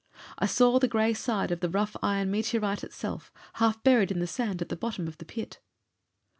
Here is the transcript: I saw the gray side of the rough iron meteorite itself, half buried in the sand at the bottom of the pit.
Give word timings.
I 0.39 0.47
saw 0.47 0.79
the 0.79 0.87
gray 0.87 1.13
side 1.13 1.51
of 1.51 1.59
the 1.59 1.69
rough 1.69 1.95
iron 2.01 2.31
meteorite 2.31 2.83
itself, 2.83 3.31
half 3.61 3.83
buried 3.83 4.09
in 4.09 4.17
the 4.17 4.25
sand 4.25 4.59
at 4.63 4.69
the 4.69 4.75
bottom 4.75 5.07
of 5.07 5.19
the 5.19 5.25
pit. 5.25 5.59